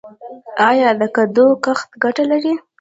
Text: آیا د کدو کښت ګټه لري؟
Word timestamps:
آیا 0.69 0.89
د 0.99 1.03
کدو 1.15 1.45
کښت 1.63 1.89
ګټه 2.03 2.23
لري؟ 2.31 2.53